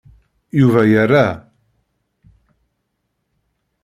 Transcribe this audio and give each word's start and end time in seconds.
Yuba 0.59 0.81
yerra. 0.93 1.27